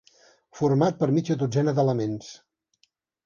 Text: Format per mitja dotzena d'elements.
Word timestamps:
Format 0.59 0.97
per 1.01 1.09
mitja 1.17 1.37
dotzena 1.43 1.75
d'elements. 1.79 2.31